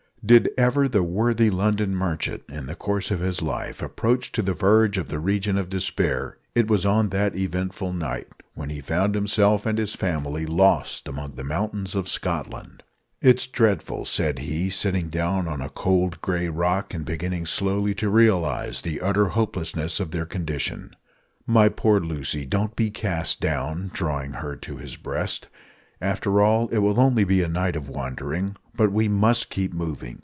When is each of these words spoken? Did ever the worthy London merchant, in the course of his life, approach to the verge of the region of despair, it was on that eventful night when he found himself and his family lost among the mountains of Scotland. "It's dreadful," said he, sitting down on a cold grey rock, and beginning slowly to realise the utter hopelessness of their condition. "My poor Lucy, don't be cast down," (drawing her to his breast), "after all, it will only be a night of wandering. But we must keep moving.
Did 0.23 0.51
ever 0.55 0.87
the 0.87 1.01
worthy 1.01 1.49
London 1.49 1.95
merchant, 1.95 2.43
in 2.47 2.67
the 2.67 2.75
course 2.75 3.09
of 3.09 3.21
his 3.21 3.41
life, 3.41 3.81
approach 3.81 4.31
to 4.33 4.43
the 4.43 4.53
verge 4.53 4.99
of 4.99 5.09
the 5.09 5.17
region 5.17 5.57
of 5.57 5.67
despair, 5.67 6.37
it 6.53 6.67
was 6.67 6.85
on 6.85 7.09
that 7.09 7.35
eventful 7.35 7.91
night 7.91 8.27
when 8.53 8.69
he 8.69 8.81
found 8.81 9.15
himself 9.15 9.65
and 9.65 9.79
his 9.79 9.95
family 9.95 10.45
lost 10.45 11.07
among 11.07 11.33
the 11.33 11.43
mountains 11.43 11.95
of 11.95 12.07
Scotland. 12.07 12.83
"It's 13.19 13.47
dreadful," 13.47 14.05
said 14.05 14.37
he, 14.39 14.69
sitting 14.69 15.09
down 15.09 15.47
on 15.47 15.59
a 15.59 15.69
cold 15.69 16.21
grey 16.21 16.49
rock, 16.49 16.93
and 16.93 17.03
beginning 17.03 17.47
slowly 17.47 17.95
to 17.95 18.07
realise 18.07 18.81
the 18.81 19.01
utter 19.01 19.29
hopelessness 19.29 19.99
of 19.99 20.11
their 20.11 20.27
condition. 20.27 20.95
"My 21.47 21.67
poor 21.67 21.99
Lucy, 21.99 22.45
don't 22.45 22.75
be 22.75 22.91
cast 22.91 23.41
down," 23.41 23.89
(drawing 23.91 24.33
her 24.33 24.55
to 24.55 24.77
his 24.77 24.97
breast), 24.97 25.47
"after 25.99 26.41
all, 26.41 26.67
it 26.69 26.79
will 26.79 26.99
only 26.99 27.23
be 27.23 27.43
a 27.43 27.47
night 27.47 27.75
of 27.75 27.87
wandering. 27.87 28.55
But 28.73 28.91
we 28.91 29.07
must 29.07 29.51
keep 29.51 29.71
moving. 29.71 30.19